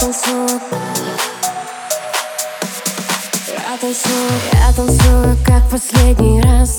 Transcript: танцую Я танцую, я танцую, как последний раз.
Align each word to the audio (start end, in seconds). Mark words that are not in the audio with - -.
танцую 0.00 0.48
Я 3.48 3.76
танцую, 3.78 4.30
я 4.52 4.72
танцую, 4.72 5.36
как 5.46 5.68
последний 5.70 6.40
раз. 6.40 6.78